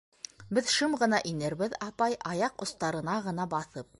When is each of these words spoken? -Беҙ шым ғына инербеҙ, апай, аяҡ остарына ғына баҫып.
-Беҙ 0.57 0.71
шым 0.75 0.95
ғына 1.01 1.19
инербеҙ, 1.33 1.77
апай, 1.89 2.17
аяҡ 2.33 2.65
остарына 2.67 3.21
ғына 3.29 3.49
баҫып. 3.55 3.89